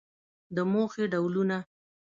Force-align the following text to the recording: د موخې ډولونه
د 0.55 0.57
موخې 0.71 1.05
ډولونه 1.11 1.57